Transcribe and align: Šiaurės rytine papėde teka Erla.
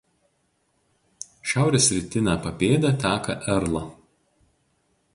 Šiaurės 1.51 1.91
rytine 1.97 2.35
papėde 2.49 2.95
teka 3.07 3.39
Erla. 3.59 3.87